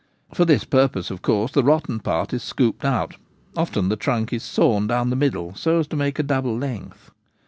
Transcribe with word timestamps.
For 0.33 0.45
this 0.45 0.63
purpose, 0.63 1.11
of 1.11 1.21
course, 1.21 1.51
the 1.51 1.63
rotten 1.63 1.99
part 1.99 2.33
is 2.33 2.41
scooped 2.41 2.83
out: 2.83 3.17
often 3.55 3.89
the 3.89 3.95
trunk 3.95 4.33
is 4.33 4.41
sawn 4.41 4.87
down 4.87 5.11
the 5.11 5.15
middle, 5.15 5.53
so 5.53 5.77
as 5.77 5.85
to 5.89 5.95
make 5.95 6.17
a 6.17 6.23
double 6.23 6.57
length. 6.57 7.11